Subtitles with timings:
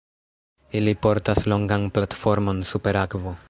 [0.79, 3.37] Ili portas longan platformon, super akvo.